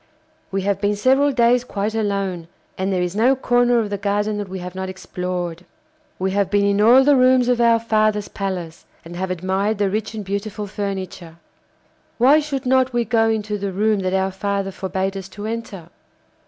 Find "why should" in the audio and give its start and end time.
12.17-12.65